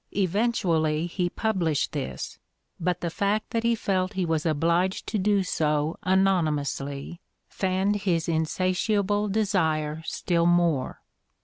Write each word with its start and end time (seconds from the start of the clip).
Eventually 0.17 1.05
he 1.05 1.29
published 1.29 1.91
this, 1.91 2.39
but 2.79 3.01
the 3.01 3.11
fact 3.11 3.51
that 3.51 3.61
he 3.61 3.75
felt 3.75 4.13
he 4.13 4.25
was 4.25 4.47
obliged 4.47 5.05
to 5.05 5.19
do 5.19 5.43
so 5.43 5.95
anonymously 6.01 7.21
fanned 7.47 7.97
his 7.97 8.27
insatiable 8.27 9.29
desire 9.29 10.01
still 10.07 10.47
more. 10.47 11.03